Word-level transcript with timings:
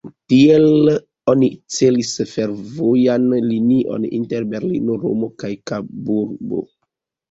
Tiel 0.31 0.91
oni 1.33 1.49
celis 1.75 2.15
fervojan 2.33 3.31
linion 3.53 4.11
inter 4.21 4.51
Berlino, 4.57 5.01
Romo 5.07 5.35
kaj 5.43 5.57
Kaburbo. 5.71 6.69